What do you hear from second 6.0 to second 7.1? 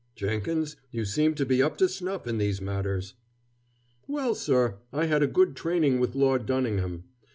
Lord Dunningham.